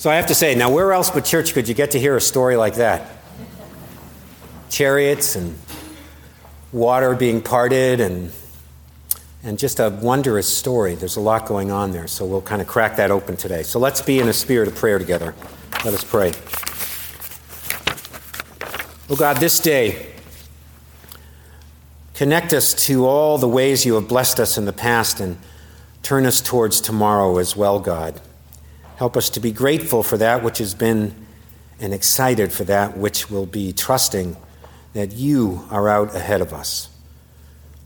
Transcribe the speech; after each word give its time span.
So 0.00 0.08
I 0.08 0.14
have 0.14 0.28
to 0.28 0.34
say, 0.34 0.54
now 0.54 0.70
where 0.70 0.94
else 0.94 1.10
but 1.10 1.26
church 1.26 1.52
could 1.52 1.68
you 1.68 1.74
get 1.74 1.90
to 1.90 2.00
hear 2.00 2.16
a 2.16 2.22
story 2.22 2.56
like 2.56 2.76
that? 2.76 3.06
Chariots 4.70 5.36
and 5.36 5.58
water 6.72 7.14
being 7.14 7.42
parted 7.42 8.00
and 8.00 8.32
and 9.42 9.58
just 9.58 9.78
a 9.78 9.90
wondrous 9.90 10.48
story. 10.48 10.94
There's 10.94 11.16
a 11.16 11.20
lot 11.20 11.44
going 11.44 11.70
on 11.70 11.92
there, 11.92 12.06
so 12.06 12.24
we'll 12.24 12.40
kind 12.40 12.62
of 12.62 12.66
crack 12.66 12.96
that 12.96 13.10
open 13.10 13.36
today. 13.36 13.62
So 13.62 13.78
let's 13.78 14.00
be 14.00 14.18
in 14.18 14.28
a 14.28 14.32
spirit 14.32 14.68
of 14.68 14.74
prayer 14.74 14.98
together. 14.98 15.34
Let 15.84 15.92
us 15.92 16.02
pray. 16.02 16.32
Oh 19.10 19.16
God, 19.16 19.36
this 19.36 19.60
day, 19.60 20.14
connect 22.14 22.54
us 22.54 22.72
to 22.86 23.04
all 23.04 23.36
the 23.36 23.48
ways 23.48 23.84
you 23.84 23.96
have 23.96 24.08
blessed 24.08 24.40
us 24.40 24.56
in 24.56 24.64
the 24.64 24.72
past 24.72 25.20
and 25.20 25.36
turn 26.02 26.24
us 26.24 26.40
towards 26.40 26.80
tomorrow 26.80 27.36
as 27.36 27.54
well, 27.54 27.78
God. 27.80 28.18
Help 29.00 29.16
us 29.16 29.30
to 29.30 29.40
be 29.40 29.50
grateful 29.50 30.02
for 30.02 30.18
that 30.18 30.42
which 30.42 30.58
has 30.58 30.74
been 30.74 31.14
and 31.80 31.94
excited 31.94 32.52
for 32.52 32.64
that 32.64 32.98
which 32.98 33.30
will 33.30 33.46
be, 33.46 33.72
trusting 33.72 34.36
that 34.92 35.12
you 35.12 35.66
are 35.70 35.88
out 35.88 36.14
ahead 36.14 36.42
of 36.42 36.52
us. 36.52 36.90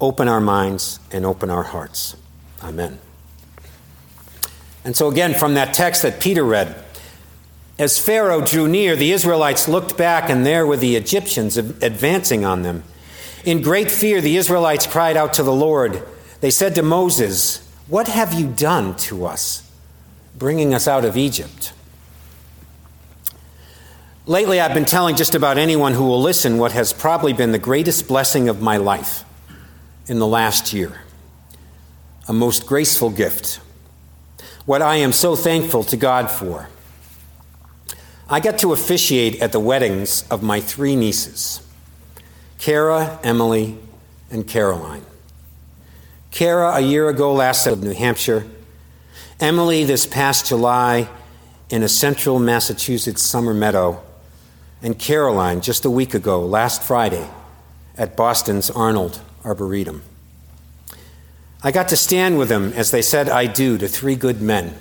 Open 0.01 0.27
our 0.27 0.41
minds 0.41 0.99
and 1.13 1.25
open 1.25 1.51
our 1.51 1.63
hearts. 1.63 2.17
Amen. 2.65 2.99
And 4.85 4.97
so, 4.97 5.09
again, 5.09 5.35
from 5.35 5.55
that 5.55 5.73
text 5.73 6.03
that 6.03 6.19
Peter 6.19 6.43
read, 6.43 6.85
as 7.79 7.97
Pharaoh 7.97 8.45
drew 8.45 8.67
near, 8.67 8.97
the 8.97 9.13
Israelites 9.13 9.69
looked 9.69 9.97
back, 9.97 10.29
and 10.29 10.45
there 10.45 10.67
were 10.67 10.77
the 10.77 10.97
Egyptians 10.97 11.57
advancing 11.57 12.45
on 12.45 12.63
them. 12.63 12.83
In 13.45 13.63
great 13.63 13.89
fear, 13.89 14.21
the 14.21 14.37
Israelites 14.37 14.89
cried 14.89 15.17
out 15.17 15.33
to 15.35 15.45
the 15.45 15.53
Lord. 15.53 16.03
They 16.41 16.51
said 16.51 16.75
to 16.75 16.83
Moses, 16.83 17.65
What 17.87 18.09
have 18.09 18.35
you 18.35 18.49
done 18.49 18.97
to 18.97 19.27
us, 19.27 19.61
bringing 20.37 20.75
us 20.75 20.89
out 20.89 21.05
of 21.05 21.17
Egypt? 21.17 21.73
Lately, 24.27 24.59
I've 24.59 24.73
been 24.73 24.87
telling 24.87 25.17
just 25.17 25.35
about 25.35 25.59
anyone 25.59 25.93
who 25.93 26.05
will 26.05 26.21
listen 26.21 26.57
what 26.57 26.73
has 26.73 26.95
probably 26.95 27.35
been 27.35 27.53
the 27.53 27.59
greatest 27.59 28.09
blessing 28.09 28.49
of 28.49 28.63
my 28.63 28.79
life 28.79 29.23
in 30.07 30.19
the 30.19 30.27
last 30.27 30.73
year. 30.73 31.03
A 32.27 32.33
most 32.33 32.67
graceful 32.67 33.11
gift. 33.11 33.61
What 34.65 34.81
I 34.81 34.97
am 34.97 35.13
so 35.13 35.37
thankful 35.37 35.85
to 35.85 35.97
God 35.99 36.31
for. 36.31 36.69
I 38.29 38.41
got 38.41 38.59
to 38.61 38.73
officiate 38.73 39.43
at 39.43 39.53
the 39.53 39.61
weddings 39.61 40.27
of 40.31 40.43
my 40.43 40.61
three 40.61 40.97
nieces 40.97 41.61
Kara, 42.59 43.19
Emily, 43.23 43.77
and 44.31 44.49
Caroline. 44.49 45.05
Kara, 46.31 46.77
a 46.77 46.81
year 46.81 47.11
ago, 47.11 47.35
last 47.35 47.67
of 47.67 47.83
New 47.83 47.93
Hampshire. 47.93 48.47
Emily, 49.45 49.85
this 49.85 50.07
past 50.07 50.47
July, 50.47 51.07
in 51.69 51.83
a 51.83 51.89
central 51.89 52.39
Massachusetts 52.39 53.23
summer 53.23 53.53
meadow 53.53 54.03
and 54.81 54.99
Caroline 54.99 55.61
just 55.61 55.85
a 55.85 55.91
week 55.91 56.15
ago, 56.15 56.41
last 56.41 56.83
Friday, 56.83 57.29
at 57.99 58.17
Boston's 58.17 58.71
Arnold 58.71 59.21
Arboretum. 59.45 60.03
I 61.63 61.73
got 61.73 61.91
to 61.91 61.97
stand 61.97 62.39
with 62.39 62.49
them 62.49 62.73
as 62.73 62.91
they 62.91 63.03
said 63.03 63.29
I 63.29 63.45
do 63.45 63.77
to 63.77 63.87
three 63.87 64.17
good 64.17 64.41
men. 64.41 64.79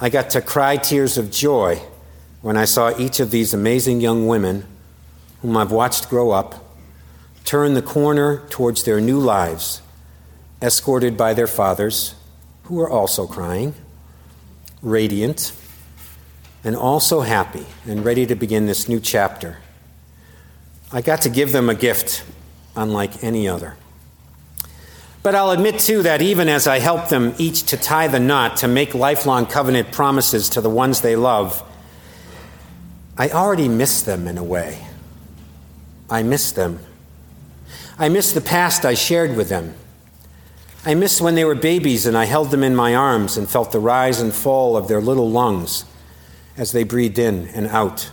I 0.00 0.08
got 0.08 0.28
to 0.30 0.40
cry 0.40 0.76
tears 0.76 1.16
of 1.16 1.30
joy 1.30 1.80
when 2.42 2.56
I 2.56 2.64
saw 2.64 2.98
each 2.98 3.20
of 3.20 3.30
these 3.30 3.54
amazing 3.54 4.00
young 4.00 4.26
women, 4.26 4.64
whom 5.42 5.56
I've 5.56 5.70
watched 5.70 6.10
grow 6.10 6.32
up, 6.32 6.64
turn 7.44 7.74
the 7.74 7.80
corner 7.80 8.42
towards 8.50 8.82
their 8.82 9.00
new 9.00 9.20
lives, 9.20 9.82
escorted 10.60 11.16
by 11.16 11.32
their 11.32 11.46
fathers, 11.46 12.16
who 12.66 12.74
were 12.74 12.90
also 12.90 13.26
crying, 13.26 13.74
radiant, 14.82 15.52
and 16.64 16.74
also 16.74 17.20
happy 17.20 17.64
and 17.86 18.04
ready 18.04 18.26
to 18.26 18.34
begin 18.34 18.66
this 18.66 18.88
new 18.88 18.98
chapter. 18.98 19.58
I 20.92 21.00
got 21.00 21.22
to 21.22 21.30
give 21.30 21.52
them 21.52 21.70
a 21.70 21.74
gift 21.74 22.24
unlike 22.74 23.22
any 23.22 23.48
other. 23.48 23.76
But 25.22 25.34
I'll 25.34 25.50
admit, 25.50 25.78
too, 25.78 26.02
that 26.02 26.22
even 26.22 26.48
as 26.48 26.66
I 26.66 26.80
help 26.80 27.08
them 27.08 27.34
each 27.38 27.64
to 27.64 27.76
tie 27.76 28.08
the 28.08 28.20
knot 28.20 28.58
to 28.58 28.68
make 28.68 28.94
lifelong 28.94 29.46
covenant 29.46 29.92
promises 29.92 30.48
to 30.50 30.60
the 30.60 30.70
ones 30.70 31.00
they 31.00 31.16
love, 31.16 31.62
I 33.16 33.30
already 33.30 33.68
miss 33.68 34.02
them 34.02 34.26
in 34.26 34.38
a 34.38 34.44
way. 34.44 34.86
I 36.10 36.22
miss 36.22 36.52
them. 36.52 36.80
I 37.98 38.08
miss 38.08 38.32
the 38.32 38.40
past 38.40 38.84
I 38.84 38.94
shared 38.94 39.36
with 39.36 39.48
them. 39.48 39.74
I 40.86 40.94
miss 40.94 41.20
when 41.20 41.34
they 41.34 41.44
were 41.44 41.56
babies 41.56 42.06
and 42.06 42.16
I 42.16 42.26
held 42.26 42.52
them 42.52 42.62
in 42.62 42.76
my 42.76 42.94
arms 42.94 43.36
and 43.36 43.50
felt 43.50 43.72
the 43.72 43.80
rise 43.80 44.20
and 44.20 44.32
fall 44.32 44.76
of 44.76 44.86
their 44.86 45.00
little 45.00 45.28
lungs 45.28 45.84
as 46.56 46.70
they 46.70 46.84
breathed 46.84 47.18
in 47.18 47.48
and 47.48 47.66
out. 47.66 48.08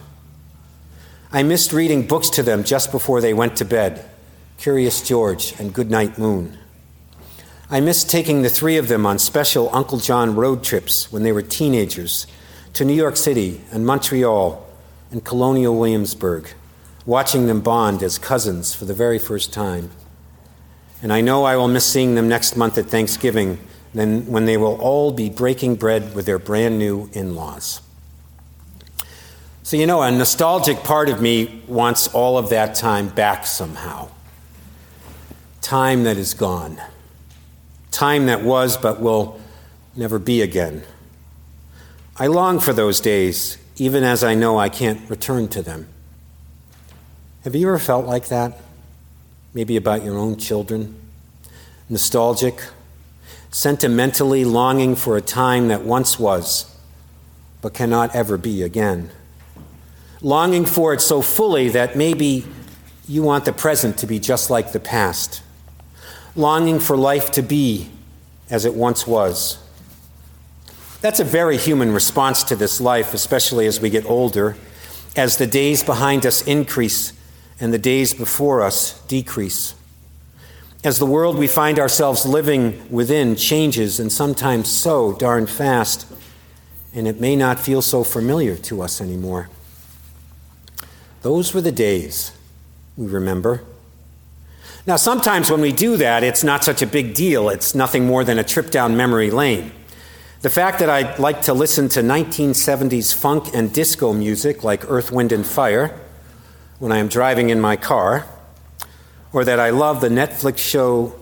I 1.31 1.44
missed 1.44 1.72
reading 1.72 2.07
books 2.07 2.31
to 2.31 2.41
them 2.41 2.63
just 2.63 2.91
before 2.91 3.22
they 3.22 3.31
went 3.31 3.57
to 3.57 3.66
bed 3.66 4.09
Curious 4.57 5.07
George 5.07 5.53
and 5.59 5.72
Goodnight 5.72 6.17
Moon. 6.17 6.57
I 7.69 7.79
missed 7.79 8.09
taking 8.09 8.41
the 8.41 8.50
three 8.50 8.78
of 8.78 8.88
them 8.88 9.06
on 9.06 9.19
special 9.19 9.69
Uncle 9.72 10.00
John 10.00 10.35
road 10.35 10.63
trips 10.63 11.12
when 11.12 11.22
they 11.22 11.31
were 11.31 11.44
teenagers 11.44 12.25
to 12.73 12.85
New 12.85 12.95
York 12.95 13.17
City 13.17 13.62
and 13.72 13.85
Montreal 13.85 14.67
and 15.12 15.23
Colonial 15.23 15.78
Williamsburg, 15.78 16.50
watching 17.06 17.45
them 17.45 17.62
bond 17.62 18.01
as 18.01 18.17
cousins 18.17 18.73
for 18.73 18.85
the 18.85 18.95
very 18.95 19.19
first 19.19 19.53
time. 19.53 19.91
And 21.03 21.11
I 21.11 21.19
know 21.19 21.43
I 21.43 21.57
will 21.57 21.67
miss 21.67 21.85
seeing 21.85 22.15
them 22.15 22.29
next 22.29 22.55
month 22.55 22.77
at 22.77 22.85
Thanksgiving, 22.85 23.59
then 23.93 24.25
when 24.25 24.45
they 24.45 24.55
will 24.55 24.79
all 24.81 25.11
be 25.11 25.29
breaking 25.29 25.75
bread 25.75 26.15
with 26.15 26.25
their 26.25 26.39
brand 26.39 26.79
new 26.79 27.09
in 27.11 27.35
laws. 27.35 27.81
So, 29.63 29.75
you 29.75 29.85
know, 29.85 30.01
a 30.01 30.09
nostalgic 30.09 30.83
part 30.83 31.09
of 31.09 31.21
me 31.21 31.61
wants 31.67 32.07
all 32.07 32.37
of 32.37 32.49
that 32.49 32.75
time 32.75 33.09
back 33.09 33.45
somehow. 33.45 34.09
Time 35.61 36.03
that 36.03 36.17
is 36.17 36.33
gone. 36.33 36.81
Time 37.91 38.25
that 38.27 38.41
was 38.41 38.77
but 38.77 39.01
will 39.01 39.39
never 39.95 40.19
be 40.19 40.41
again. 40.41 40.83
I 42.15 42.27
long 42.27 42.59
for 42.59 42.71
those 42.71 43.01
days, 43.01 43.57
even 43.75 44.03
as 44.03 44.23
I 44.23 44.35
know 44.35 44.57
I 44.57 44.69
can't 44.69 45.09
return 45.09 45.49
to 45.49 45.61
them. 45.61 45.87
Have 47.43 47.55
you 47.55 47.67
ever 47.67 47.79
felt 47.79 48.05
like 48.05 48.29
that? 48.29 48.57
Maybe 49.53 49.75
about 49.75 50.03
your 50.03 50.17
own 50.17 50.37
children? 50.37 50.99
Nostalgic, 51.89 52.63
sentimentally 53.51 54.45
longing 54.45 54.95
for 54.95 55.17
a 55.17 55.21
time 55.21 55.67
that 55.67 55.83
once 55.83 56.17
was, 56.17 56.75
but 57.61 57.73
cannot 57.73 58.15
ever 58.15 58.37
be 58.37 58.63
again 58.63 59.11
longing 60.23 60.65
for 60.65 60.93
it 60.93 61.01
so 61.01 61.21
fully 61.21 61.69
that 61.69 61.95
maybe 61.95 62.45
you 63.07 63.21
want 63.21 63.45
the 63.45 63.53
present 63.53 63.97
to 63.97 64.07
be 64.07 64.17
just 64.17 64.49
like 64.49 64.71
the 64.71 64.79
past, 64.79 65.43
longing 66.35 66.79
for 66.79 66.97
life 66.97 67.29
to 67.29 67.41
be 67.43 67.89
as 68.49 68.65
it 68.65 68.73
once 68.73 69.05
was. 69.05 69.59
That's 71.01 71.19
a 71.19 71.25
very 71.25 71.57
human 71.57 71.91
response 71.91 72.43
to 72.43 72.55
this 72.55 72.79
life, 72.79 73.13
especially 73.13 73.67
as 73.67 73.81
we 73.81 73.89
get 73.89 74.05
older, 74.05 74.55
as 75.17 75.35
the 75.35 75.45
days 75.45 75.83
behind 75.83 76.25
us 76.25 76.41
increase 76.47 77.11
and 77.63 77.74
the 77.74 77.79
days 77.79 78.13
before 78.13 78.62
us 78.62 79.00
decrease. 79.07 79.74
As 80.84 81.00
the 81.00 81.06
world 81.06 81.38
we 81.38 81.47
find 81.47 81.79
ourselves 81.79 82.25
living 82.25 82.85
within 82.91 83.38
changes, 83.38 84.01
and 84.01 84.12
sometimes 84.12 84.69
so 84.69 85.13
darn 85.13 85.47
fast, 85.47 86.06
and 86.94 87.07
it 87.07 87.22
may 87.22 87.38
not 87.38 87.62
feel 87.62 87.81
so 87.81 88.03
familiar 88.03 88.57
to 88.57 88.81
us 88.81 89.00
anymore. 89.00 89.47
Those 91.22 91.53
were 91.53 91.62
the 91.62 91.72
days 91.72 92.34
we 92.97 93.07
remember. 93.07 93.63
Now, 94.85 94.97
sometimes 94.97 95.50
when 95.50 95.62
we 95.62 95.72
do 95.72 95.95
that, 95.95 96.22
it's 96.22 96.44
not 96.44 96.66
such 96.66 96.81
a 96.81 96.85
big 96.85 97.13
deal. 97.13 97.47
It's 97.47 97.74
nothing 97.74 98.06
more 98.06 98.25
than 98.25 98.40
a 98.40 98.44
trip 98.44 98.72
down 98.72 98.97
memory 98.97 99.31
lane. 99.31 99.72
The 100.41 100.50
fact 100.50 100.80
that 100.80 100.90
I 100.90 101.16
like 101.16 101.44
to 101.44 101.53
listen 101.53 101.88
to 101.90 102.01
1970s 102.01 103.13
funk 103.13 103.51
and 103.54 103.71
disco 103.74 104.12
music 104.12 104.66
like 104.66 104.83
Earth, 104.92 105.13
Wind, 105.13 105.31
and 105.31 105.48
Fire 105.48 105.98
when 106.83 106.91
I 106.91 106.97
am 106.97 107.07
driving 107.07 107.50
in 107.50 107.62
my 107.62 107.77
car, 107.77 108.25
or 109.31 109.45
that 109.45 109.57
I 109.57 109.69
love 109.69 110.01
the 110.01 110.09
Netflix 110.09 110.57
show 110.57 111.15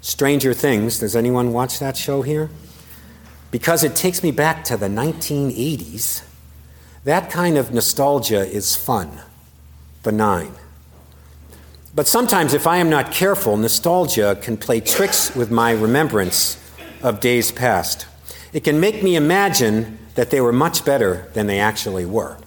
Stranger 0.00 0.52
Things. 0.52 0.98
Does 0.98 1.14
anyone 1.14 1.52
watch 1.52 1.78
that 1.78 1.96
show 1.96 2.22
here? 2.22 2.50
Because 3.52 3.84
it 3.84 3.94
takes 3.94 4.24
me 4.24 4.32
back 4.32 4.64
to 4.64 4.76
the 4.76 4.88
1980s. 4.88 6.24
That 7.04 7.30
kind 7.30 7.56
of 7.56 7.72
nostalgia 7.72 8.44
is 8.44 8.74
fun 8.74 9.20
benign. 10.02 10.50
But 11.94 12.08
sometimes, 12.08 12.52
if 12.52 12.66
I 12.66 12.78
am 12.78 12.90
not 12.90 13.12
careful, 13.12 13.56
nostalgia 13.56 14.36
can 14.42 14.56
play 14.56 14.80
tricks 14.80 15.32
with 15.32 15.48
my 15.48 15.70
remembrance 15.70 16.60
of 17.04 17.20
days 17.20 17.52
past. 17.52 18.08
It 18.52 18.64
can 18.64 18.80
make 18.80 19.04
me 19.04 19.14
imagine 19.14 20.00
that 20.16 20.30
they 20.30 20.40
were 20.40 20.52
much 20.52 20.84
better 20.84 21.28
than 21.34 21.46
they 21.46 21.60
actually 21.60 22.04
were. 22.04 22.38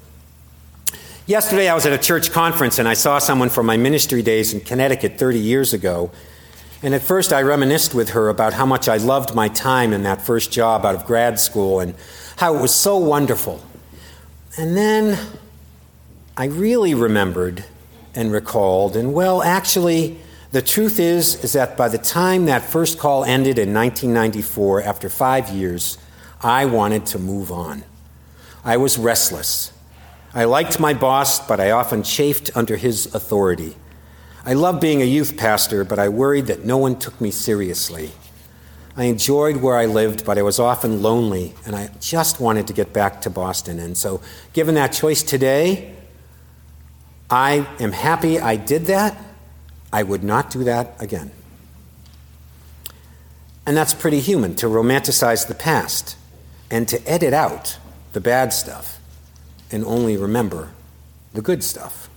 Yesterday, 1.28 1.70
I 1.70 1.76
was 1.76 1.86
at 1.86 1.94
a 1.94 2.00
church 2.00 2.32
conference 2.32 2.80
and 2.80 2.88
I 2.88 2.96
saw 2.96 3.20
someone 3.20 3.50
from 3.50 3.68
my 3.68 3.78
ministry 3.78 4.24
days 4.24 4.56
in 4.56 4.60
Connecticut 4.62 5.20
30 5.20 5.38
years 5.38 5.72
ago. 5.72 6.10
And 6.82 6.96
at 6.96 7.04
first, 7.04 7.32
I 7.32 7.44
reminisced 7.44 7.94
with 7.94 8.10
her 8.10 8.28
about 8.28 8.54
how 8.54 8.66
much 8.66 8.90
I 8.90 8.98
loved 8.98 9.36
my 9.36 9.48
time 9.48 9.94
in 9.94 10.02
that 10.02 10.22
first 10.22 10.52
job 10.52 10.84
out 10.84 10.96
of 10.96 11.06
grad 11.06 11.40
school 11.40 11.80
and 11.80 11.94
how 12.38 12.56
it 12.56 12.62
was 12.62 12.74
so 12.74 12.98
wonderful. 12.98 13.64
And 14.58 14.76
then 14.76 15.20
I 16.36 16.46
really 16.46 16.96
remembered 16.96 17.66
and 18.16 18.32
recalled, 18.32 18.96
and 18.96 19.14
well, 19.14 19.44
actually, 19.44 20.18
the 20.52 20.64
truth 20.64 21.00
is, 21.00 21.42
is 21.44 21.54
that 21.54 21.78
by 21.78 21.88
the 21.88 22.00
time 22.00 22.46
that 22.48 22.64
first 22.64 22.98
call 22.98 23.24
ended 23.24 23.60
in 23.60 23.74
1994, 23.74 24.82
after 24.82 25.08
five 25.08 25.50
years, 25.50 26.00
I 26.42 26.66
wanted 26.66 27.06
to 27.08 27.20
move 27.20 27.52
on. 27.52 27.84
I 28.66 28.78
was 28.78 28.98
restless. 28.98 29.72
I 30.34 30.46
liked 30.46 30.80
my 30.80 30.94
boss, 30.94 31.46
but 31.46 31.60
I 31.60 31.72
often 31.72 32.04
chafed 32.04 32.56
under 32.56 32.78
his 32.78 33.14
authority. 33.14 33.76
I 34.46 34.54
loved 34.54 34.80
being 34.80 35.02
a 35.02 35.06
youth 35.06 35.38
pastor, 35.38 35.84
but 35.84 36.00
I 36.00 36.10
worried 36.10 36.48
that 36.48 36.64
no 36.66 36.78
one 36.78 36.98
took 36.98 37.20
me 37.20 37.32
seriously. 37.32 38.12
I 38.96 39.06
enjoyed 39.06 39.58
where 39.58 39.78
I 39.78 39.86
lived, 39.86 40.26
but 40.26 40.38
I 40.38 40.42
was 40.42 40.60
often 40.60 41.02
lonely, 41.02 41.54
and 41.66 41.76
I 41.76 41.92
just 42.00 42.40
wanted 42.40 42.68
to 42.68 42.74
get 42.74 42.94
back 42.94 43.22
to 43.22 43.30
Boston. 43.30 43.80
And 43.80 43.98
so, 43.98 44.22
given 44.54 44.76
that 44.76 44.94
choice 44.94 45.24
today, 45.24 45.96
I 47.30 47.68
am 47.80 47.92
happy 47.92 48.40
I 48.40 48.56
did 48.56 48.86
that 48.86 49.18
I 49.94 50.04
would 50.04 50.24
not 50.24 50.50
do 50.50 50.64
that 50.64 50.96
again. 51.00 51.32
And 53.66 53.76
that's 53.76 53.94
pretty 53.94 54.20
human 54.20 54.56
to 54.56 54.68
romanticize 54.68 55.48
the 55.48 55.56
past 55.56 56.16
and 56.70 56.88
to 56.88 57.06
edit 57.08 57.34
out 57.34 57.78
the 58.14 58.22
bad 58.22 58.54
stuff 58.54 59.00
and 59.72 59.86
only 59.86 60.18
remember 60.18 60.70
the 61.34 61.42
good 61.42 61.64
stuff. 61.64 62.10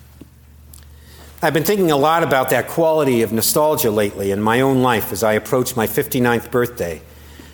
I've 1.43 1.55
been 1.55 1.65
thinking 1.65 1.91
a 1.91 1.97
lot 1.97 2.23
about 2.23 2.51
that 2.51 2.69
quality 2.69 3.23
of 3.23 3.33
nostalgia 3.33 3.91
lately 3.91 4.31
in 4.31 4.41
my 4.41 4.61
own 4.61 4.83
life 4.83 5.13
as 5.13 5.23
I 5.23 5.35
approach 5.35 5.77
my 5.77 5.87
59th 5.87 6.51
birthday, 6.51 7.03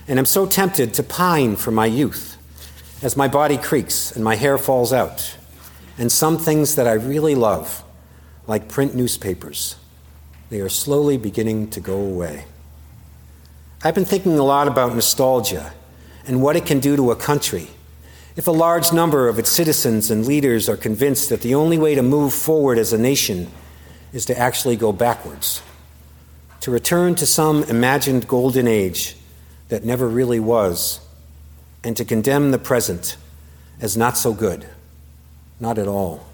and 0.06 0.19
I'm 0.19 0.26
so 0.26 0.47
tempted 0.47 0.94
to 0.94 1.02
pine 1.02 1.56
for 1.56 1.70
my 1.70 1.87
youth 1.87 2.37
as 3.02 3.17
my 3.17 3.29
body 3.29 3.56
creaks 3.56 4.12
and 4.12 4.25
my 4.25 4.37
hair 4.37 4.58
falls 4.58 4.93
out, 4.93 5.37
and 5.99 6.11
some 6.11 6.38
things 6.38 6.76
that 6.76 6.87
I 6.87 6.93
really 6.93 7.35
love, 7.35 7.82
like 8.46 8.69
print 8.69 8.94
newspapers 8.94 9.76
they 10.50 10.61
are 10.61 10.69
slowly 10.69 11.17
beginning 11.17 11.70
to 11.70 11.81
go 11.81 11.96
away. 11.96 12.44
I've 13.82 13.94
been 13.94 14.05
thinking 14.05 14.37
a 14.37 14.43
lot 14.43 14.67
about 14.67 14.94
nostalgia 14.94 15.73
and 16.26 16.43
what 16.43 16.56
it 16.56 16.67
can 16.67 16.81
do 16.81 16.96
to 16.96 17.12
a 17.12 17.17
country. 17.17 17.69
If 18.41 18.49
a 18.49 18.53
large 18.53 18.91
number 18.91 19.29
of 19.29 19.39
its 19.39 19.51
citizens 19.51 20.11
and 20.11 20.25
leaders 20.25 20.67
are 20.71 20.77
convinced 20.79 21.29
that 21.29 21.43
the 21.43 21.55
only 21.55 21.77
way 21.77 21.95
to 21.95 22.03
move 22.03 22.33
forward 22.33 22.79
as 22.79 22.91
a 22.95 22.97
nation 22.97 23.51
is 24.15 24.25
to 24.25 24.39
actually 24.39 24.77
go 24.77 24.93
backwards, 24.93 25.61
to 26.61 26.71
return 26.71 27.15
to 27.17 27.27
some 27.27 27.65
imagined 27.65 28.27
golden 28.27 28.67
age 28.67 29.15
that 29.69 29.85
never 29.85 30.09
really 30.09 30.41
was, 30.41 31.01
and 31.85 31.95
to 31.99 32.05
condemn 32.07 32.51
the 32.51 32.59
present 32.59 33.19
as 33.79 33.95
not 33.95 34.17
so 34.17 34.33
good, 34.33 34.65
not 35.61 35.77
at 35.77 35.87
all. 35.87 36.25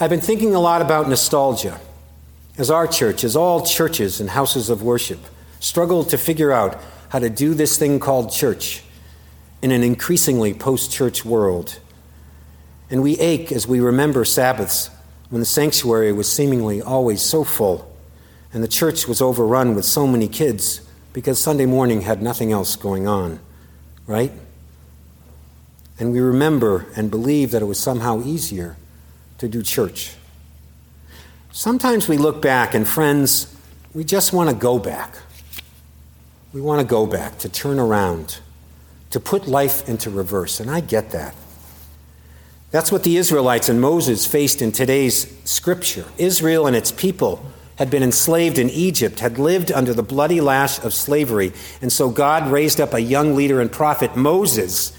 I've 0.00 0.08
been 0.08 0.22
thinking 0.22 0.54
a 0.54 0.58
lot 0.58 0.80
about 0.80 1.06
nostalgia 1.06 1.78
as 2.56 2.70
our 2.70 2.86
church, 2.86 3.24
as 3.24 3.36
all 3.36 3.66
churches 3.66 4.22
and 4.22 4.30
houses 4.30 4.70
of 4.70 4.82
worship, 4.82 5.20
struggle 5.60 6.02
to 6.04 6.16
figure 6.16 6.50
out 6.50 6.80
how 7.10 7.18
to 7.18 7.28
do 7.28 7.52
this 7.52 7.76
thing 7.76 8.00
called 8.00 8.32
church 8.32 8.82
in 9.62 9.70
an 9.70 9.82
increasingly 9.82 10.52
post 10.52 10.92
church 10.92 11.24
world. 11.24 11.78
And 12.90 13.02
we 13.02 13.18
ache 13.18 13.52
as 13.52 13.66
we 13.66 13.80
remember 13.80 14.24
Sabbaths 14.24 14.90
when 15.30 15.40
the 15.40 15.46
sanctuary 15.46 16.12
was 16.12 16.30
seemingly 16.30 16.82
always 16.82 17.22
so 17.22 17.44
full 17.44 17.90
and 18.52 18.62
the 18.62 18.68
church 18.68 19.08
was 19.08 19.22
overrun 19.22 19.74
with 19.74 19.84
so 19.84 20.06
many 20.06 20.28
kids 20.28 20.82
because 21.12 21.38
Sunday 21.38 21.66
morning 21.66 22.02
had 22.02 22.22
nothing 22.22 22.52
else 22.52 22.76
going 22.76 23.06
on, 23.06 23.40
right? 24.06 24.32
And 25.98 26.12
we 26.12 26.20
remember 26.20 26.86
and 26.96 27.10
believe 27.10 27.50
that 27.52 27.62
it 27.62 27.66
was 27.66 27.78
somehow 27.78 28.22
easier 28.22 28.76
to 29.38 29.48
do 29.48 29.62
church. 29.62 30.14
Sometimes 31.50 32.08
we 32.08 32.16
look 32.16 32.40
back, 32.40 32.74
and 32.74 32.88
friends, 32.88 33.54
we 33.92 34.04
just 34.04 34.32
want 34.32 34.48
to 34.48 34.56
go 34.56 34.78
back. 34.78 35.16
We 36.52 36.60
want 36.62 36.80
to 36.80 36.86
go 36.86 37.06
back, 37.06 37.38
to 37.38 37.48
turn 37.48 37.78
around, 37.78 38.40
to 39.12 39.20
put 39.20 39.46
life 39.46 39.88
into 39.88 40.10
reverse, 40.10 40.58
and 40.58 40.70
I 40.70 40.80
get 40.80 41.10
that. 41.12 41.34
That's 42.70 42.90
what 42.90 43.04
the 43.04 43.16
Israelites 43.16 43.68
and 43.68 43.80
Moses 43.80 44.26
faced 44.26 44.60
in 44.60 44.72
today's 44.72 45.32
scripture. 45.44 46.06
Israel 46.18 46.66
and 46.66 46.74
its 46.74 46.90
people 46.90 47.44
had 47.76 47.90
been 47.90 48.02
enslaved 48.02 48.58
in 48.58 48.70
Egypt, 48.70 49.20
had 49.20 49.38
lived 49.38 49.70
under 49.70 49.92
the 49.92 50.02
bloody 50.02 50.40
lash 50.40 50.82
of 50.82 50.94
slavery, 50.94 51.52
and 51.80 51.92
so 51.92 52.10
God 52.10 52.50
raised 52.50 52.80
up 52.80 52.94
a 52.94 53.00
young 53.00 53.34
leader 53.34 53.60
and 53.60 53.70
prophet, 53.70 54.16
Moses, 54.16 54.96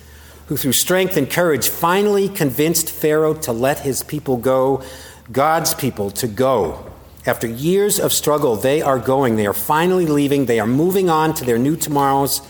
who 0.47 0.57
through 0.57 0.73
strength 0.73 1.17
and 1.17 1.29
courage 1.29 1.69
finally 1.69 2.29
convinced 2.29 2.91
Pharaoh 2.91 3.33
to 3.33 3.51
let 3.51 3.79
his 3.79 4.03
people 4.03 4.37
go 4.37 4.83
God's 5.31 5.73
people 5.73 6.11
to 6.11 6.27
go. 6.27 6.85
After 7.25 7.47
years 7.47 7.99
of 7.99 8.11
struggle, 8.11 8.57
they 8.57 8.81
are 8.81 8.99
going. 8.99 9.37
They 9.37 9.47
are 9.47 9.53
finally 9.53 10.05
leaving. 10.05 10.45
They 10.45 10.59
are 10.59 10.67
moving 10.67 11.09
on 11.09 11.33
to 11.35 11.45
their 11.45 11.57
new 11.57 11.77
tomorrows. 11.77 12.41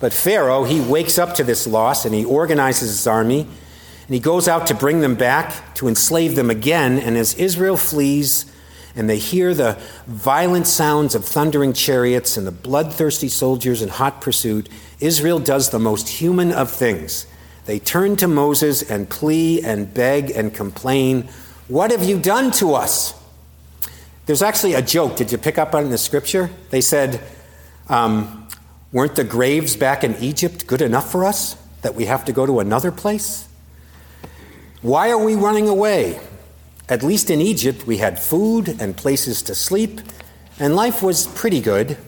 But 0.00 0.12
Pharaoh, 0.12 0.64
he 0.64 0.80
wakes 0.80 1.18
up 1.18 1.34
to 1.34 1.44
this 1.44 1.66
loss 1.66 2.04
and 2.04 2.14
he 2.14 2.24
organizes 2.24 2.90
his 2.90 3.06
army 3.06 3.40
and 3.42 4.14
he 4.14 4.20
goes 4.20 4.46
out 4.46 4.66
to 4.68 4.74
bring 4.74 5.00
them 5.00 5.14
back, 5.14 5.74
to 5.76 5.88
enslave 5.88 6.36
them 6.36 6.50
again. 6.50 6.98
And 6.98 7.16
as 7.16 7.34
Israel 7.34 7.76
flees 7.76 8.52
and 8.94 9.10
they 9.10 9.18
hear 9.18 9.52
the 9.54 9.78
violent 10.06 10.66
sounds 10.66 11.14
of 11.14 11.24
thundering 11.24 11.72
chariots 11.72 12.36
and 12.36 12.46
the 12.46 12.52
bloodthirsty 12.52 13.28
soldiers 13.28 13.82
in 13.82 13.88
hot 13.88 14.20
pursuit, 14.20 14.68
Israel 15.00 15.38
does 15.38 15.70
the 15.70 15.78
most 15.78 16.08
human 16.08 16.52
of 16.52 16.70
things. 16.70 17.26
They 17.64 17.78
turn 17.78 18.16
to 18.16 18.28
Moses 18.28 18.88
and 18.88 19.10
plea 19.10 19.62
and 19.62 19.92
beg 19.92 20.30
and 20.30 20.54
complain 20.54 21.28
what 21.68 21.90
have 21.90 22.04
you 22.04 22.20
done 22.20 22.52
to 22.52 22.74
us? 22.74 23.12
There's 24.26 24.42
actually 24.42 24.74
a 24.74 24.82
joke. 24.82 25.16
Did 25.16 25.32
you 25.32 25.38
pick 25.38 25.58
up 25.58 25.74
on 25.74 25.84
in 25.84 25.90
the 25.90 25.98
scripture? 25.98 26.48
They 26.70 26.80
said, 26.80 27.20
um, 27.88 28.45
Weren't 28.92 29.16
the 29.16 29.24
graves 29.24 29.76
back 29.76 30.04
in 30.04 30.14
Egypt 30.16 30.66
good 30.66 30.80
enough 30.80 31.10
for 31.10 31.24
us 31.24 31.56
that 31.82 31.94
we 31.94 32.06
have 32.06 32.24
to 32.26 32.32
go 32.32 32.46
to 32.46 32.60
another 32.60 32.92
place? 32.92 33.48
Why 34.80 35.10
are 35.10 35.18
we 35.18 35.34
running 35.34 35.68
away? 35.68 36.20
At 36.88 37.02
least 37.02 37.30
in 37.30 37.40
Egypt, 37.40 37.86
we 37.86 37.98
had 37.98 38.18
food 38.18 38.80
and 38.80 38.96
places 38.96 39.42
to 39.42 39.54
sleep, 39.54 40.00
and 40.58 40.76
life 40.76 41.02
was 41.02 41.26
pretty 41.26 41.60
good. 41.60 41.98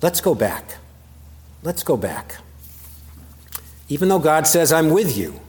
Let's 0.00 0.20
go 0.20 0.34
back. 0.34 0.76
Let's 1.64 1.82
go 1.82 1.96
back. 1.96 2.36
Even 3.88 4.08
though 4.08 4.20
God 4.20 4.46
says, 4.46 4.72
I'm 4.72 4.90
with 4.90 5.16
you, 5.16 5.40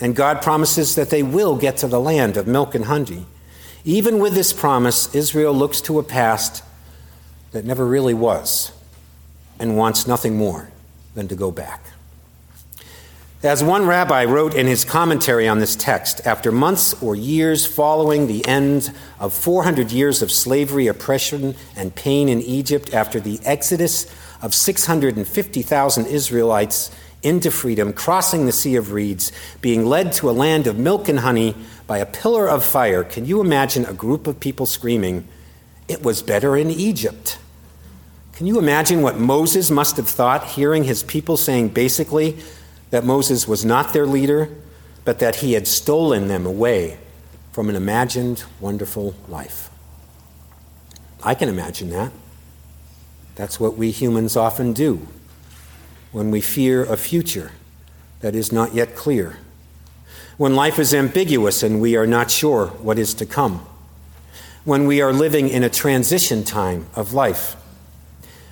and 0.00 0.14
God 0.14 0.42
promises 0.42 0.94
that 0.96 1.08
they 1.08 1.22
will 1.22 1.56
get 1.56 1.78
to 1.78 1.86
the 1.86 2.00
land 2.00 2.36
of 2.36 2.46
milk 2.46 2.74
and 2.74 2.84
honey. 2.84 3.24
Even 3.84 4.18
with 4.18 4.34
this 4.34 4.52
promise, 4.52 5.14
Israel 5.14 5.54
looks 5.54 5.80
to 5.82 5.98
a 5.98 6.02
past 6.02 6.62
that 7.52 7.64
never 7.64 7.86
really 7.86 8.14
was 8.14 8.72
and 9.58 9.76
wants 9.76 10.06
nothing 10.06 10.36
more 10.36 10.70
than 11.14 11.28
to 11.28 11.34
go 11.34 11.50
back. 11.50 11.82
As 13.44 13.62
one 13.62 13.84
rabbi 13.84 14.24
wrote 14.24 14.54
in 14.54 14.66
his 14.66 14.86
commentary 14.86 15.46
on 15.46 15.58
this 15.58 15.76
text, 15.76 16.26
after 16.26 16.50
months 16.50 16.94
or 17.02 17.14
years 17.14 17.66
following 17.66 18.26
the 18.26 18.46
end 18.46 18.90
of 19.20 19.34
400 19.34 19.92
years 19.92 20.22
of 20.22 20.32
slavery, 20.32 20.86
oppression, 20.86 21.54
and 21.76 21.94
pain 21.94 22.30
in 22.30 22.40
Egypt, 22.40 22.94
after 22.94 23.20
the 23.20 23.38
exodus 23.44 24.06
of 24.40 24.54
650,000 24.54 26.06
Israelites 26.06 26.90
into 27.22 27.50
freedom, 27.50 27.92
crossing 27.92 28.46
the 28.46 28.52
Sea 28.52 28.76
of 28.76 28.92
Reeds, 28.92 29.30
being 29.60 29.84
led 29.84 30.12
to 30.12 30.30
a 30.30 30.32
land 30.32 30.66
of 30.66 30.78
milk 30.78 31.10
and 31.10 31.20
honey 31.20 31.54
by 31.86 31.98
a 31.98 32.06
pillar 32.06 32.48
of 32.48 32.64
fire. 32.64 33.04
Can 33.04 33.26
you 33.26 33.42
imagine 33.42 33.84
a 33.84 33.92
group 33.92 34.26
of 34.26 34.40
people 34.40 34.64
screaming, 34.64 35.28
It 35.86 36.02
was 36.02 36.22
better 36.22 36.56
in 36.56 36.70
Egypt? 36.70 37.36
Can 38.36 38.46
you 38.46 38.58
imagine 38.58 39.00
what 39.00 39.16
Moses 39.16 39.70
must 39.70 39.96
have 39.96 40.08
thought 40.08 40.44
hearing 40.44 40.82
his 40.82 41.04
people 41.04 41.36
saying 41.36 41.68
basically 41.68 42.36
that 42.90 43.04
Moses 43.04 43.46
was 43.46 43.64
not 43.64 43.92
their 43.92 44.06
leader, 44.06 44.48
but 45.04 45.20
that 45.20 45.36
he 45.36 45.52
had 45.52 45.68
stolen 45.68 46.26
them 46.26 46.44
away 46.44 46.98
from 47.52 47.68
an 47.68 47.76
imagined 47.76 48.42
wonderful 48.58 49.14
life? 49.28 49.70
I 51.22 51.34
can 51.34 51.48
imagine 51.48 51.90
that. 51.90 52.10
That's 53.36 53.60
what 53.60 53.76
we 53.76 53.92
humans 53.92 54.36
often 54.36 54.72
do 54.72 55.06
when 56.10 56.32
we 56.32 56.40
fear 56.40 56.84
a 56.84 56.96
future 56.96 57.52
that 58.20 58.34
is 58.34 58.50
not 58.50 58.74
yet 58.74 58.96
clear, 58.96 59.38
when 60.38 60.56
life 60.56 60.80
is 60.80 60.92
ambiguous 60.92 61.62
and 61.62 61.80
we 61.80 61.94
are 61.94 62.06
not 62.06 62.30
sure 62.30 62.66
what 62.66 62.98
is 62.98 63.14
to 63.14 63.26
come, 63.26 63.64
when 64.64 64.86
we 64.86 65.00
are 65.00 65.12
living 65.12 65.48
in 65.48 65.62
a 65.62 65.68
transition 65.68 66.42
time 66.42 66.86
of 66.96 67.12
life, 67.12 67.56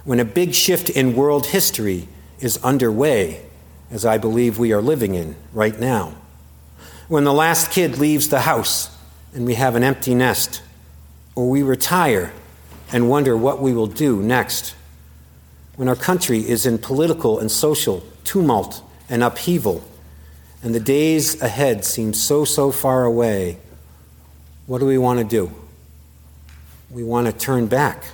when 0.05 0.21
a 0.21 0.25
big 0.25 0.55
shift 0.55 0.91
in 0.91 1.15
world 1.15 1.47
history 1.47 2.09
is 2.41 2.57
underway, 2.59 3.45
as 3.91 4.05
I 4.05 4.19
believe 4.19 4.59
we 4.59 4.73
are 4.73 4.83
living 4.83 5.15
in 5.15 5.37
right 5.53 5.79
now, 5.79 6.15
when 7.09 7.25
the 7.25 7.33
last 7.33 7.71
kid 7.71 7.99
leaves 7.99 8.29
the 8.29 8.41
house 8.41 8.97
and 9.35 9.47
we 9.47 9.55
have 9.55 9.77
an 9.77 9.83
empty 9.83 10.15
nest, 10.15 10.63
or 11.35 11.49
we 11.49 11.63
retire 11.63 12.33
and 12.93 13.09
wonder 13.09 13.37
what 13.37 13.61
we 13.61 13.73
will 13.73 13.87
do 13.87 14.23
next 14.23 14.75
when 15.77 15.89
our 15.89 15.97
country 15.97 16.39
is 16.39 16.67
in 16.67 16.79
political 16.79 17.39
and 17.39 17.51
social 17.51 18.03
tumult 18.25 18.83
and 19.09 19.23
upheaval, 19.23 19.83
and 20.63 20.75
the 20.75 20.81
days 20.81 21.41
ahead 21.41 21.85
seem 21.85 22.13
so, 22.13 22.45
so 22.45 22.71
far 22.71 23.05
away, 23.05 23.59
what 24.67 24.79
do 24.79 24.87
we 24.87 24.99
want 24.99 25.19
to 25.19 25.25
do? 25.25 25.53
We 26.91 27.03
want 27.03 27.27
to 27.27 27.33
turn 27.33 27.67
back. 27.67 28.05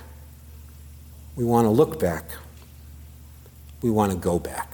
We 1.39 1.45
want 1.45 1.67
to 1.67 1.69
look 1.69 2.01
back. 2.01 2.25
We 3.81 3.89
want 3.89 4.11
to 4.11 4.17
go 4.17 4.39
back. 4.39 4.73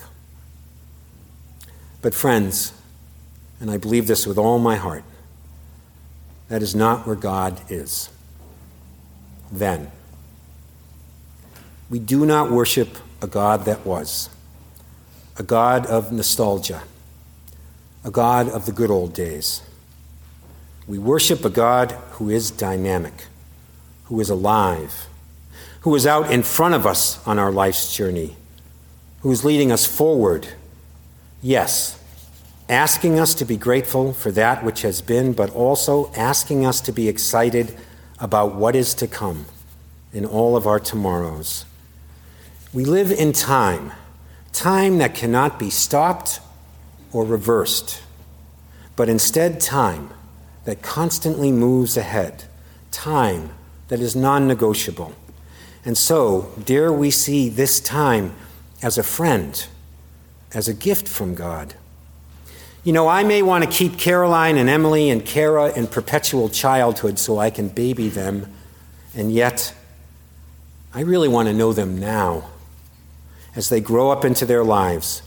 But, 2.02 2.16
friends, 2.16 2.74
and 3.60 3.70
I 3.70 3.78
believe 3.78 4.08
this 4.08 4.26
with 4.26 4.40
all 4.40 4.58
my 4.58 4.76
heart, 4.76 5.04
that 6.50 6.64
is 6.64 6.74
not 6.74 7.06
where 7.06 7.16
God 7.16 7.62
is. 7.70 8.10
Then. 9.52 9.92
We 11.92 12.00
do 12.00 12.26
not 12.26 12.50
worship 12.50 12.98
a 13.22 13.28
God 13.28 13.66
that 13.66 13.86
was, 13.86 14.32
a 15.38 15.44
God 15.44 15.86
of 15.86 16.12
nostalgia, 16.12 16.82
a 18.04 18.10
God 18.10 18.50
of 18.50 18.66
the 18.66 18.72
good 18.72 18.90
old 18.90 19.14
days. 19.14 19.62
We 20.88 20.98
worship 20.98 21.46
a 21.46 21.52
God 21.52 21.92
who 22.14 22.32
is 22.32 22.50
dynamic, 22.50 23.28
who 24.06 24.20
is 24.20 24.32
alive, 24.32 25.06
who 25.86 25.94
is 25.94 26.08
out 26.08 26.32
in 26.32 26.42
front 26.42 26.74
of 26.74 26.84
us 26.84 27.20
on 27.28 27.38
our 27.38 27.52
life's 27.52 27.96
journey, 27.96 28.36
who 29.20 29.32
is 29.32 29.46
leading 29.46 29.72
us 29.72 29.86
forward. 29.86 30.48
Yes, 31.44 32.04
asking 32.68 33.20
us 33.20 33.36
to 33.36 33.46
be 33.46 33.56
grateful 33.56 34.12
for 34.12 34.32
that 34.32 34.64
which 34.64 34.82
has 34.82 35.00
been, 35.00 35.32
but 35.32 35.52
also 35.52 36.12
asking 36.16 36.66
us 36.66 36.82
to 36.82 36.92
be 36.92 37.08
excited 37.08 37.78
about 38.18 38.56
what 38.56 38.76
is 38.76 38.96
to 38.96 39.06
come 39.06 39.46
in 40.12 40.26
all 40.26 40.58
of 40.58 40.66
our 40.66 40.80
tomorrows. 40.80 41.66
We 42.74 42.84
live 42.84 43.12
in 43.12 43.32
time, 43.32 43.92
time 44.54 44.98
that 44.98 45.14
cannot 45.14 45.60
be 45.60 45.70
stopped 45.70 46.40
or 47.14 47.24
reversed, 47.26 48.02
but 48.96 49.08
instead 49.08 49.62
time 49.62 50.10
that 50.64 50.82
constantly 50.82 51.52
moves 51.52 51.96
ahead, 51.96 52.46
time 52.90 53.52
that 53.90 54.00
is 54.00 54.16
non 54.16 54.48
negotiable. 54.48 55.14
And 55.86 55.98
so, 55.98 56.52
dare 56.66 56.92
we 56.92 57.12
see 57.12 57.48
this 57.48 57.80
time 57.80 58.36
as 58.82 58.98
a 58.98 59.04
friend, 59.04 59.66
as 60.54 60.68
a 60.68 60.74
gift 60.74 61.08
from 61.08 61.36
God. 61.36 61.76
You 62.84 62.92
know, 62.92 63.08
I 63.08 63.24
may 63.24 63.42
want 63.42 63.64
to 63.64 63.70
keep 63.70 63.98
Caroline 63.98 64.58
and 64.58 64.68
Emily 64.68 65.10
and 65.10 65.24
Kara 65.24 65.72
in 65.74 65.88
perpetual 65.88 66.50
childhood 66.50 67.20
so 67.20 67.38
I 67.38 67.52
can 67.52 67.70
baby 67.70 68.10
them, 68.10 68.52
and 69.16 69.32
yet 69.32 69.74
I 70.94 71.02
really 71.02 71.28
want 71.28 71.48
to 71.48 71.54
know 71.54 71.72
them 71.72 72.00
now 72.00 72.50
as 73.56 73.70
they 73.70 73.82
grow 73.82 74.12
up 74.12 74.26
into 74.26 74.46
their 74.46 74.64
lives 74.64 75.22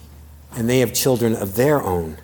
and 0.57 0.69
they 0.69 0.81
have 0.81 0.93
children 0.93 1.35
of 1.35 1.57
their 1.57 1.83
own 1.83 2.19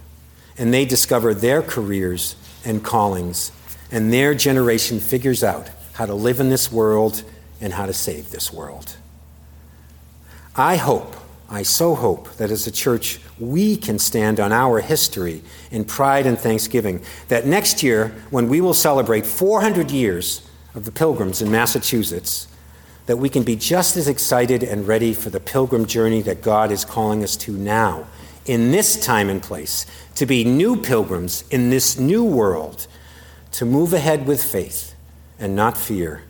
and 0.57 0.73
they 0.73 0.85
discover 0.85 1.35
their 1.35 1.63
careers 1.63 2.37
and 2.65 2.83
callings 2.83 3.53
and 3.91 4.13
their 4.13 4.35
generation 4.35 4.99
figures 5.01 5.45
out 5.45 5.71
how 5.95 6.07
to 6.07 6.15
live 6.15 6.41
in 6.41 6.49
this 6.49 6.73
world 6.73 7.23
and 7.65 7.73
how 7.73 7.87
to 7.87 7.95
save 7.95 8.31
this 8.31 8.53
world. 8.53 8.97
I 10.55 10.77
hope, 10.77 11.17
I 11.49 11.63
so 11.63 11.95
hope, 11.95 12.31
that 12.37 12.51
as 12.51 12.67
a 12.67 12.71
church 12.71 13.19
we 13.41 13.75
can 13.79 13.99
stand 13.99 14.39
on 14.39 14.53
our 14.53 14.81
history 14.81 15.43
in 15.71 15.87
pride 15.87 16.27
and 16.27 16.39
thanksgiving. 16.39 17.01
That 17.29 17.47
next 17.47 17.83
year, 17.83 18.15
when 18.29 18.51
we 18.51 18.61
will 18.61 18.75
celebrate 18.75 19.25
400 19.25 19.91
years 19.91 20.47
of 20.75 20.85
the 20.85 20.93
Pilgrims 20.93 21.41
in 21.41 21.51
Massachusetts, 21.51 22.49
that 23.07 23.17
we 23.17 23.31
can 23.31 23.43
be 23.43 23.57
just 23.57 23.97
as 23.97 24.09
excited 24.09 24.63
and 24.63 24.87
ready 24.87 25.15
for 25.15 25.31
the 25.31 25.41
pilgrim 25.41 25.87
journey 25.87 26.21
that 26.21 26.43
God 26.43 26.71
is 26.71 26.85
calling 26.85 27.25
us 27.25 27.35
to 27.39 27.53
now, 27.53 28.07
in 28.45 28.73
this 28.73 29.03
time 29.03 29.31
and 29.31 29.43
place, 29.43 29.87
to 30.17 30.27
be 30.27 30.45
new 30.45 30.77
pilgrims 30.77 31.45
in 31.51 31.71
this 31.71 31.99
new 31.99 32.25
world, 32.25 32.87
to 33.53 33.65
move 33.65 33.95
ahead 33.95 34.27
with 34.27 34.43
faith 34.43 34.95
and 35.39 35.57
not 35.57 35.79
fear, 35.79 36.25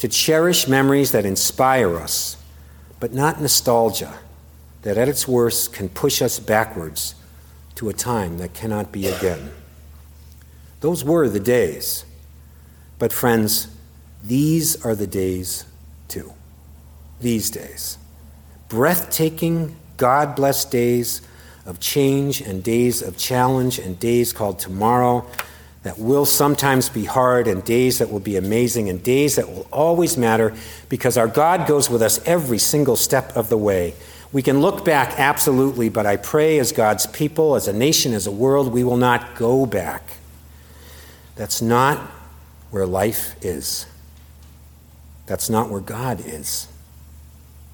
to 0.00 0.08
cherish 0.08 0.66
memories 0.66 1.12
that 1.12 1.26
inspire 1.26 1.96
us, 1.96 2.36
but 2.98 3.12
not 3.12 3.40
nostalgia, 3.40 4.14
that 4.82 4.96
at 4.96 5.08
its 5.08 5.28
worst 5.28 5.74
can 5.74 5.90
push 5.90 6.22
us 6.22 6.38
backwards 6.38 7.14
to 7.74 7.88
a 7.90 7.92
time 7.92 8.38
that 8.38 8.54
cannot 8.54 8.90
be 8.90 9.06
again. 9.06 9.50
Those 10.80 11.04
were 11.04 11.28
the 11.28 11.38
days. 11.38 12.06
But, 12.98 13.12
friends, 13.12 13.68
these 14.24 14.82
are 14.84 14.94
the 14.94 15.06
days 15.06 15.66
too. 16.08 16.32
these 17.20 17.50
days. 17.50 17.98
Breathtaking, 18.70 19.76
God 19.98 20.34
blessed 20.34 20.70
days 20.70 21.20
of 21.66 21.78
change 21.78 22.40
and 22.40 22.62
days 22.62 23.02
of 23.02 23.18
challenge 23.18 23.78
and 23.78 23.98
days 24.00 24.32
called 24.32 24.58
tomorrow 24.58 25.26
that 25.82 25.98
will 25.98 26.26
sometimes 26.26 26.88
be 26.88 27.04
hard 27.04 27.48
and 27.48 27.64
days 27.64 27.98
that 27.98 28.10
will 28.10 28.20
be 28.20 28.36
amazing 28.36 28.88
and 28.88 29.02
days 29.02 29.36
that 29.36 29.48
will 29.48 29.66
always 29.72 30.16
matter 30.16 30.54
because 30.88 31.16
our 31.16 31.28
God 31.28 31.66
goes 31.66 31.88
with 31.88 32.02
us 32.02 32.20
every 32.26 32.58
single 32.58 32.96
step 32.96 33.34
of 33.34 33.48
the 33.48 33.56
way. 33.56 33.94
We 34.32 34.42
can 34.42 34.60
look 34.60 34.84
back 34.84 35.18
absolutely, 35.18 35.88
but 35.88 36.06
I 36.06 36.16
pray 36.16 36.58
as 36.58 36.70
God's 36.70 37.06
people, 37.06 37.56
as 37.56 37.66
a 37.66 37.72
nation, 37.72 38.12
as 38.12 38.26
a 38.26 38.30
world, 38.30 38.72
we 38.72 38.84
will 38.84 38.98
not 38.98 39.34
go 39.34 39.66
back. 39.66 40.16
That's 41.34 41.62
not 41.62 41.98
where 42.70 42.86
life 42.86 43.34
is. 43.42 43.86
That's 45.26 45.48
not 45.48 45.70
where 45.70 45.80
God 45.80 46.20
is. 46.24 46.68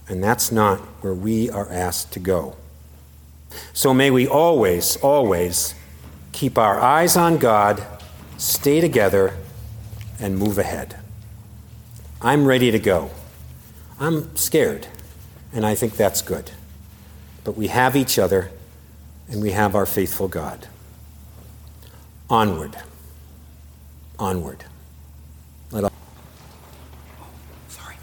And 0.08 0.22
that's 0.22 0.52
not 0.52 0.78
where 1.00 1.14
we 1.14 1.50
are 1.50 1.70
asked 1.70 2.12
to 2.12 2.20
go. 2.20 2.56
So 3.72 3.92
may 3.92 4.10
we 4.10 4.26
always, 4.26 4.96
always 4.98 5.74
keep 6.32 6.58
our 6.58 6.78
eyes 6.78 7.16
on 7.16 7.38
God, 7.38 7.84
stay 8.38 8.80
together, 8.80 9.34
and 10.18 10.38
move 10.38 10.58
ahead. 10.58 10.96
I'm 12.20 12.46
ready 12.46 12.70
to 12.70 12.78
go. 12.78 13.10
I'm 14.00 14.34
scared, 14.36 14.86
and 15.52 15.64
I 15.64 15.74
think 15.74 15.96
that's 15.96 16.22
good. 16.22 16.50
But 17.44 17.56
we 17.56 17.68
have 17.68 17.96
each 17.96 18.18
other, 18.18 18.50
and 19.28 19.42
we 19.42 19.50
have 19.52 19.74
our 19.74 19.86
faithful 19.86 20.28
God. 20.28 20.66
Onward. 22.28 22.76
Onward. 24.18 24.64
Sorry, 27.68 27.96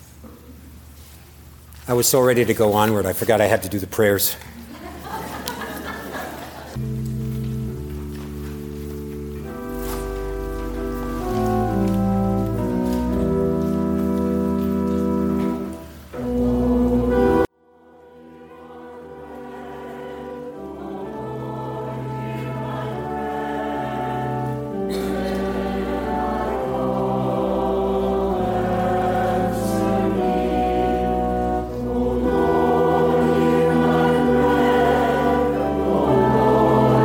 I 1.87 1.93
was 1.93 2.07
so 2.07 2.21
ready 2.21 2.45
to 2.45 2.53
go 2.53 2.73
onward, 2.73 3.05
I 3.05 3.13
forgot 3.13 3.41
I 3.41 3.45
had 3.45 3.63
to 3.63 3.69
do 3.69 3.79
the 3.79 3.87
prayers. 3.87 4.35